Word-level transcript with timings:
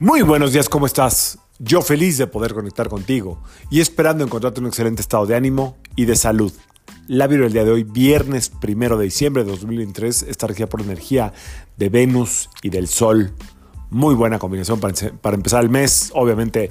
Muy 0.00 0.22
buenos 0.22 0.52
días, 0.52 0.68
¿cómo 0.68 0.86
estás? 0.86 1.40
Yo 1.58 1.82
feliz 1.82 2.18
de 2.18 2.28
poder 2.28 2.54
conectar 2.54 2.88
contigo 2.88 3.42
y 3.68 3.80
esperando 3.80 4.22
encontrarte 4.22 4.60
en 4.60 4.66
un 4.66 4.68
excelente 4.68 5.02
estado 5.02 5.26
de 5.26 5.34
ánimo 5.34 5.76
y 5.96 6.04
de 6.04 6.14
salud. 6.14 6.52
La 7.08 7.26
vibra 7.26 7.46
del 7.46 7.52
día 7.52 7.64
de 7.64 7.72
hoy, 7.72 7.82
viernes 7.82 8.48
primero 8.48 8.96
de 8.96 9.06
diciembre 9.06 9.42
de 9.42 9.50
2023, 9.50 10.22
está 10.22 10.46
regida 10.46 10.68
por 10.68 10.82
energía 10.82 11.32
de 11.78 11.88
Venus 11.88 12.48
y 12.62 12.70
del 12.70 12.86
Sol. 12.86 13.32
Muy 13.90 14.14
buena 14.14 14.38
combinación 14.38 14.78
para, 14.78 14.94
para 15.20 15.34
empezar 15.34 15.64
el 15.64 15.68
mes. 15.68 16.12
Obviamente, 16.14 16.70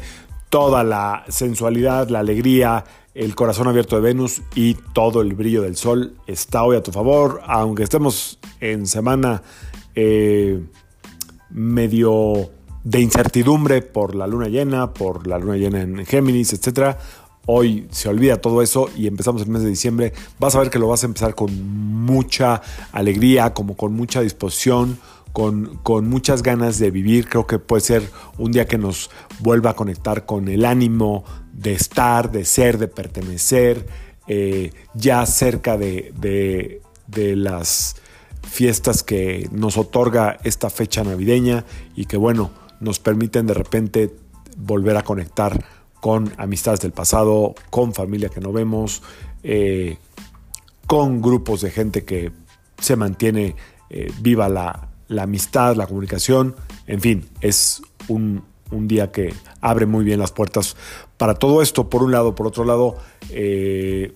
toda 0.49 0.85
la 0.85 1.25
sensualidad, 1.27 2.07
la 2.07 2.19
alegría, 2.19 2.85
el 3.13 3.35
corazón 3.35 3.67
abierto 3.67 3.97
de 3.97 4.03
Venus 4.03 4.41
y 4.55 4.75
todo 4.93 5.19
el 5.19 5.33
brillo 5.33 5.61
del 5.61 5.75
Sol 5.75 6.15
está 6.27 6.63
hoy 6.63 6.77
a 6.77 6.81
tu 6.81 6.93
favor. 6.93 7.41
Aunque 7.45 7.83
estemos 7.83 8.39
en 8.61 8.87
semana 8.87 9.41
eh, 9.95 10.63
medio 11.49 12.51
de 12.87 13.01
incertidumbre 13.01 13.81
por 13.81 14.15
la 14.15 14.27
luna 14.27 14.47
llena, 14.47 14.93
por 14.93 15.27
la 15.27 15.37
luna 15.37 15.57
llena 15.57 15.81
en 15.81 16.05
Géminis, 16.05 16.53
etc. 16.53 16.95
Hoy 17.45 17.85
se 17.91 18.07
olvida 18.07 18.39
todo 18.39 18.61
eso 18.61 18.89
y 18.95 19.07
empezamos 19.07 19.41
el 19.41 19.49
mes 19.49 19.61
de 19.61 19.67
diciembre. 19.67 20.13
Vas 20.39 20.55
a 20.55 20.59
ver 20.59 20.69
que 20.69 20.79
lo 20.79 20.87
vas 20.87 21.03
a 21.03 21.07
empezar 21.07 21.35
con 21.35 21.51
mucha 22.05 22.61
alegría, 22.93 23.53
como 23.53 23.75
con 23.75 23.91
mucha 23.91 24.21
disposición, 24.21 24.99
con, 25.33 25.79
con, 25.83 26.07
muchas 26.07 26.43
ganas 26.43 26.79
de 26.79 26.89
vivir. 26.89 27.27
Creo 27.27 27.45
que 27.45 27.59
puede 27.59 27.81
ser 27.81 28.09
un 28.37 28.53
día 28.53 28.67
que 28.67 28.77
nos 28.77 29.09
vuelva 29.39 29.71
a 29.71 29.75
conectar 29.75 30.25
con 30.25 30.47
el 30.47 30.63
ánimo 30.63 31.25
de 31.51 31.73
estar, 31.73 32.31
de 32.31 32.45
ser, 32.45 32.77
de 32.77 32.87
pertenecer, 32.87 33.85
eh, 34.29 34.71
ya 34.93 35.25
cerca 35.25 35.77
de, 35.77 36.13
de, 36.17 36.81
de 37.07 37.35
las 37.35 37.97
fiestas 38.43 39.03
que 39.03 39.49
nos 39.51 39.75
otorga 39.77 40.37
esta 40.45 40.69
fecha 40.69 41.03
navideña 41.03 41.65
y 41.93 42.05
que 42.05 42.15
bueno, 42.15 42.49
nos 42.79 42.99
permiten 42.99 43.47
de 43.47 43.53
repente 43.53 44.15
volver 44.57 44.97
a 44.97 45.03
conectar 45.03 45.63
con 45.99 46.31
amistades 46.37 46.79
del 46.81 46.91
pasado, 46.91 47.55
con 47.69 47.93
familia 47.93 48.29
que 48.29 48.39
no 48.39 48.51
vemos, 48.51 49.01
eh, 49.43 49.97
con 50.85 51.21
grupos 51.21 51.61
de 51.61 51.71
gente 51.71 52.05
que 52.05 52.31
se 52.79 52.95
mantiene 52.95 53.55
eh, 53.89 54.11
viva 54.21 54.49
la, 54.49 54.89
amistad, 55.21 55.75
la 55.75 55.87
comunicación, 55.87 56.55
en 56.85 57.01
fin, 57.01 57.29
es 57.41 57.81
un, 58.07 58.43
día 58.69 59.11
que 59.11 59.33
abre 59.61 59.85
muy 59.85 60.03
bien 60.03 60.19
las 60.19 60.31
puertas 60.31 60.75
para 61.15 61.35
todo 61.35 61.61
esto, 61.61 61.89
por 61.89 62.03
un 62.03 62.11
lado, 62.11 62.35
por 62.35 62.47
otro 62.47 62.65
lado, 62.65 62.97
eh, 63.29 64.13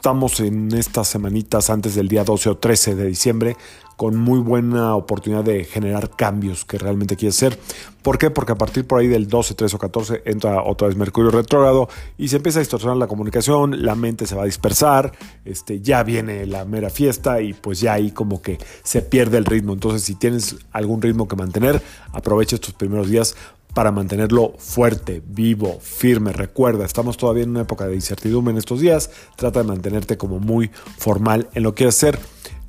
estamos 0.00 0.40
en 0.40 0.72
estas 0.72 1.08
semanitas 1.08 1.68
antes 1.68 1.94
del 1.94 2.08
día 2.08 2.24
12 2.24 2.48
o 2.48 2.56
13 2.56 2.94
de 2.94 3.04
diciembre 3.04 3.58
con 3.96 4.16
muy 4.16 4.38
buena 4.40 4.96
oportunidad 4.96 5.44
de 5.44 5.64
generar 5.64 6.16
cambios 6.16 6.64
que 6.64 6.78
realmente 6.78 7.16
quieres 7.16 7.36
hacer. 7.36 7.58
¿Por 8.00 8.16
qué? 8.16 8.30
Porque 8.30 8.52
a 8.52 8.54
partir 8.54 8.86
por 8.86 8.98
ahí 8.98 9.08
del 9.08 9.28
12, 9.28 9.52
13 9.52 9.76
o 9.76 9.78
14 9.78 10.22
entra 10.24 10.62
otra 10.62 10.88
vez 10.88 10.96
Mercurio 10.96 11.30
retrógrado 11.30 11.90
y 12.16 12.28
se 12.28 12.36
empieza 12.36 12.60
a 12.60 12.62
distorsionar 12.62 12.96
la 12.96 13.08
comunicación, 13.08 13.84
la 13.84 13.94
mente 13.94 14.26
se 14.26 14.34
va 14.34 14.44
a 14.44 14.46
dispersar, 14.46 15.12
este, 15.44 15.82
ya 15.82 16.02
viene 16.02 16.46
la 16.46 16.64
mera 16.64 16.88
fiesta 16.88 17.42
y 17.42 17.52
pues 17.52 17.80
ya 17.80 17.92
ahí 17.92 18.10
como 18.10 18.40
que 18.40 18.56
se 18.82 19.02
pierde 19.02 19.36
el 19.36 19.44
ritmo. 19.44 19.74
Entonces 19.74 20.02
si 20.02 20.14
tienes 20.14 20.56
algún 20.72 21.02
ritmo 21.02 21.28
que 21.28 21.36
mantener, 21.36 21.82
aprovecha 22.14 22.54
estos 22.54 22.72
primeros 22.72 23.10
días 23.10 23.36
para 23.74 23.92
mantenerlo 23.92 24.54
fuerte, 24.58 25.22
vivo, 25.26 25.78
firme. 25.80 26.32
Recuerda, 26.32 26.84
estamos 26.84 27.16
todavía 27.16 27.44
en 27.44 27.50
una 27.50 27.62
época 27.62 27.86
de 27.86 27.94
incertidumbre 27.94 28.52
en 28.52 28.58
estos 28.58 28.80
días. 28.80 29.10
Trata 29.36 29.60
de 29.62 29.68
mantenerte 29.68 30.16
como 30.16 30.38
muy 30.40 30.70
formal 30.98 31.48
en 31.54 31.62
lo 31.62 31.74
que 31.74 31.86
hacer. 31.86 32.18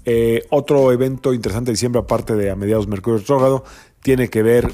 Eh, 0.06 0.44
otro 0.50 0.92
evento 0.92 1.34
interesante 1.34 1.72
de 1.72 1.74
diciembre, 1.74 2.02
aparte 2.02 2.36
de 2.36 2.52
a 2.52 2.56
mediados 2.56 2.88
Mercurio 2.88 3.20
retrógrado, 3.20 3.64
tiene 4.02 4.30
que 4.30 4.42
ver 4.42 4.72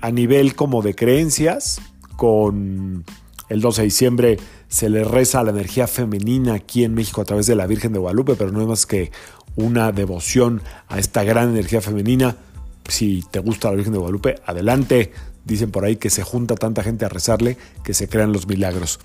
a 0.00 0.10
nivel 0.10 0.54
como 0.54 0.82
de 0.82 0.94
creencias, 0.94 1.80
con 2.16 3.04
el 3.48 3.60
12 3.60 3.82
de 3.82 3.84
diciembre 3.84 4.38
se 4.68 4.90
le 4.90 5.04
reza 5.04 5.40
a 5.40 5.44
la 5.44 5.50
energía 5.50 5.86
femenina 5.86 6.54
aquí 6.54 6.84
en 6.84 6.94
México 6.94 7.20
a 7.20 7.24
través 7.24 7.46
de 7.46 7.56
la 7.56 7.66
Virgen 7.66 7.92
de 7.92 7.98
Guadalupe, 7.98 8.34
pero 8.36 8.52
no 8.52 8.60
es 8.60 8.66
más 8.66 8.86
que 8.86 9.10
una 9.56 9.92
devoción 9.92 10.62
a 10.88 10.98
esta 10.98 11.24
gran 11.24 11.50
energía 11.50 11.80
femenina. 11.80 12.36
Si 12.86 13.24
te 13.30 13.40
gusta 13.40 13.70
la 13.70 13.76
Virgen 13.76 13.92
de 13.92 13.98
Guadalupe, 13.98 14.36
adelante. 14.44 15.12
Dicen 15.48 15.70
por 15.70 15.84
ahí 15.84 15.96
que 15.96 16.10
se 16.10 16.22
junta 16.22 16.54
tanta 16.54 16.82
gente 16.82 17.06
a 17.06 17.08
rezarle 17.08 17.56
que 17.82 17.94
se 17.94 18.06
crean 18.06 18.32
los 18.32 18.46
milagros. 18.46 19.00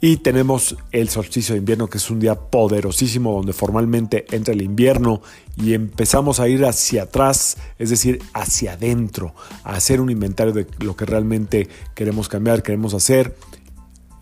Y 0.00 0.18
tenemos 0.18 0.76
el 0.92 1.08
solsticio 1.08 1.54
de 1.54 1.58
invierno, 1.58 1.88
que 1.88 1.98
es 1.98 2.08
un 2.08 2.20
día 2.20 2.36
poderosísimo, 2.36 3.32
donde 3.32 3.52
formalmente 3.52 4.24
entra 4.30 4.54
el 4.54 4.62
invierno 4.62 5.22
y 5.56 5.74
empezamos 5.74 6.38
a 6.38 6.48
ir 6.48 6.64
hacia 6.64 7.02
atrás, 7.02 7.56
es 7.78 7.90
decir, 7.90 8.20
hacia 8.32 8.74
adentro, 8.74 9.34
a 9.64 9.74
hacer 9.74 10.00
un 10.00 10.10
inventario 10.10 10.52
de 10.52 10.66
lo 10.78 10.96
que 10.96 11.04
realmente 11.04 11.68
queremos 11.94 12.28
cambiar, 12.28 12.62
queremos 12.62 12.94
hacer. 12.94 13.36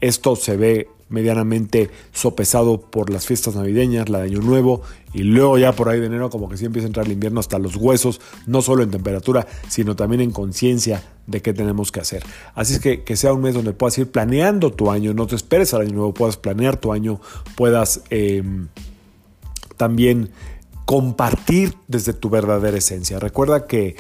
Esto 0.01 0.35
se 0.37 0.57
ve 0.57 0.89
medianamente 1.11 1.91
sopesado 2.13 2.81
por 2.81 3.11
las 3.11 3.27
fiestas 3.27 3.57
navideñas, 3.57 4.09
la 4.09 4.21
de 4.21 4.25
Año 4.27 4.41
Nuevo, 4.41 4.83
y 5.13 5.25
luego 5.25 5.59
ya 5.59 5.73
por 5.73 5.89
ahí 5.89 6.01
de 6.01 6.07
enero 6.07 6.31
como 6.31 6.49
que 6.49 6.57
sí 6.57 6.65
empieza 6.65 6.87
a 6.87 6.89
entrar 6.89 7.07
el 7.07 7.13
invierno 7.13 7.41
hasta 7.41 7.59
los 7.59 7.77
huesos, 7.77 8.21
no 8.47 8.63
solo 8.63 8.83
en 8.83 8.91
temperatura, 8.91 9.47
sino 9.69 9.97
también 9.97 10.23
en 10.23 10.31
conciencia 10.31 11.03
de 11.27 11.43
qué 11.43 11.53
tenemos 11.53 11.93
que 11.93 12.01
hacer. 12.01 12.23
Así 12.55 12.75
es 12.75 12.81
que 12.81 13.03
que 13.03 13.17
sea 13.17 13.33
un 13.33 13.43
mes 13.43 13.55
donde 13.55 13.73
puedas 13.73 13.99
ir 13.99 14.11
planeando 14.11 14.73
tu 14.73 14.91
año, 14.91 15.13
no 15.13 15.27
te 15.27 15.37
esperes 15.37 15.75
al 15.75 15.83
Año 15.83 15.95
Nuevo, 15.95 16.15
puedas 16.15 16.37
planear 16.37 16.77
tu 16.77 16.93
año, 16.93 17.21
puedas 17.57 18.03
em, 18.11 18.69
también 19.77 20.31
compartir 20.85 21.75
desde 21.89 22.13
tu 22.13 22.31
verdadera 22.31 22.79
esencia. 22.79 23.19
Recuerda 23.19 23.67
que 23.67 23.97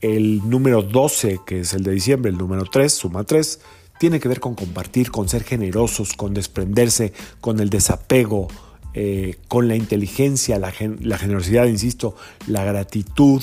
el 0.00 0.48
número 0.48 0.82
12, 0.82 1.40
que 1.46 1.60
es 1.60 1.74
el 1.74 1.82
de 1.82 1.92
diciembre, 1.92 2.30
el 2.30 2.38
número 2.38 2.64
3, 2.64 2.92
suma 2.92 3.24
3, 3.24 3.60
tiene 3.98 4.20
que 4.20 4.28
ver 4.28 4.40
con 4.40 4.54
compartir, 4.54 5.10
con 5.10 5.28
ser 5.28 5.44
generosos, 5.44 6.14
con 6.14 6.34
desprenderse, 6.34 7.12
con 7.40 7.60
el 7.60 7.70
desapego, 7.70 8.48
eh, 8.94 9.36
con 9.48 9.68
la 9.68 9.76
inteligencia, 9.76 10.58
la, 10.58 10.70
generosidad, 10.72 11.66
insisto, 11.66 12.16
la 12.46 12.64
gratitud. 12.64 13.42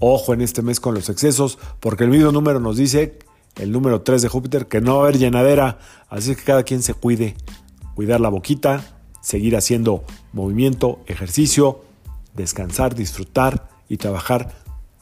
Ojo 0.00 0.34
en 0.34 0.40
este 0.40 0.62
mes 0.62 0.80
con 0.80 0.94
los 0.94 1.08
excesos, 1.08 1.58
porque 1.80 2.04
el 2.04 2.10
mismo 2.10 2.32
número 2.32 2.58
nos 2.58 2.76
dice, 2.76 3.18
el 3.56 3.70
número 3.70 4.02
3 4.02 4.22
de 4.22 4.28
Júpiter, 4.28 4.66
que 4.66 4.80
no 4.80 4.96
va 4.96 5.04
a 5.04 5.08
haber 5.08 5.18
llenadera. 5.18 5.78
Así 6.08 6.34
que 6.34 6.42
cada 6.42 6.64
quien 6.64 6.82
se 6.82 6.94
cuide. 6.94 7.36
Cuidar 7.94 8.20
la 8.20 8.30
boquita, 8.30 8.98
seguir 9.20 9.56
haciendo 9.56 10.04
movimiento, 10.32 11.00
ejercicio, 11.06 11.84
descansar, 12.34 12.94
disfrutar 12.94 13.68
y 13.88 13.98
trabajar 13.98 14.58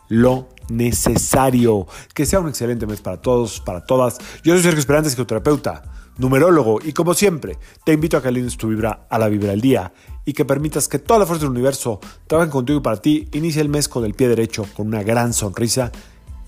lo 0.08 0.48
necesario. 0.70 1.86
Que 2.14 2.26
sea 2.26 2.40
un 2.40 2.48
excelente 2.48 2.86
mes 2.86 3.00
para 3.00 3.20
todos, 3.20 3.60
para 3.60 3.84
todas. 3.84 4.18
Yo 4.42 4.54
soy 4.54 4.62
Sergio 4.62 4.80
Esperante, 4.80 5.10
psicoterapeuta, 5.10 5.82
numerólogo, 6.18 6.78
y 6.82 6.92
como 6.92 7.14
siempre, 7.14 7.58
te 7.84 7.92
invito 7.92 8.16
a 8.16 8.22
que 8.22 8.28
alines 8.28 8.56
tu 8.56 8.68
vibra 8.68 9.06
a 9.08 9.18
la 9.18 9.28
vibra 9.28 9.50
del 9.50 9.60
día 9.60 9.92
y 10.24 10.32
que 10.32 10.44
permitas 10.44 10.86
que 10.88 10.98
toda 10.98 11.20
la 11.20 11.26
fuerza 11.26 11.44
del 11.44 11.52
universo 11.52 12.00
trabaje 12.26 12.50
contigo 12.50 12.78
y 12.78 12.82
para 12.82 13.00
ti. 13.00 13.28
Inicia 13.32 13.62
el 13.62 13.68
mes 13.68 13.88
con 13.88 14.04
el 14.04 14.14
pie 14.14 14.28
derecho, 14.28 14.66
con 14.76 14.86
una 14.86 15.02
gran 15.02 15.32
sonrisa 15.32 15.90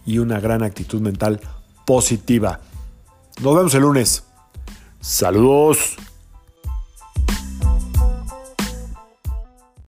y 0.07 0.19
una 0.19 0.41
gran 0.41 0.63
actitud 0.63 1.01
mental 1.01 1.41
positiva. 1.87 2.61
Nos 3.41 3.57
vemos 3.57 3.75
el 3.75 3.83
lunes. 3.83 4.25
Saludos. 5.01 5.97